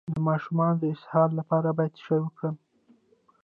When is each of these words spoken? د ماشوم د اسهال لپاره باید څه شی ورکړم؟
د 0.13 0.15
ماشوم 0.27 0.59
د 0.77 0.83
اسهال 0.93 1.29
لپاره 1.39 1.69
باید 1.77 1.93
څه 1.97 2.01
شی 2.05 2.17
ورکړم؟ 2.21 2.55